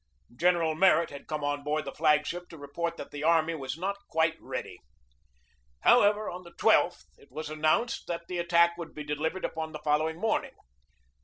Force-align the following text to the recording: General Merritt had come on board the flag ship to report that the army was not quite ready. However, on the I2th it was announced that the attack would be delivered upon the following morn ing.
General 0.35 0.73
Merritt 0.73 1.11
had 1.11 1.27
come 1.27 1.43
on 1.43 1.63
board 1.63 1.85
the 1.85 1.91
flag 1.91 2.25
ship 2.25 2.49
to 2.49 2.57
report 2.57 2.97
that 2.97 3.11
the 3.11 3.23
army 3.23 3.53
was 3.53 3.77
not 3.77 3.99
quite 4.07 4.35
ready. 4.41 4.79
However, 5.81 6.27
on 6.27 6.41
the 6.43 6.51
I2th 6.53 7.05
it 7.19 7.31
was 7.31 7.51
announced 7.51 8.07
that 8.07 8.23
the 8.27 8.39
attack 8.39 8.79
would 8.79 8.95
be 8.95 9.03
delivered 9.03 9.45
upon 9.45 9.73
the 9.73 9.79
following 9.85 10.19
morn 10.19 10.45
ing. 10.45 10.55